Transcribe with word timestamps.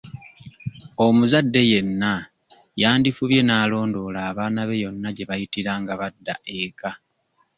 Omuzadde 1.05 1.61
yenna 1.71 2.13
yandifubye 2.81 3.41
n'alondoola 3.43 4.19
abaana 4.29 4.61
be 4.67 4.75
yonna 4.83 5.09
gye 5.15 5.27
bayitira 5.29 5.71
nga 5.81 5.93
badda 5.99 6.35
eka. 6.59 6.91